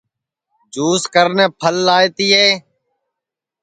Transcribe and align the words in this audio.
جُس 0.73 1.03
کرنے 1.13 1.45
پھل 1.59 1.75
لائے 1.85 2.07
تیئے 2.15 2.45